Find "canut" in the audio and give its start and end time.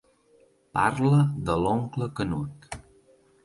2.21-2.69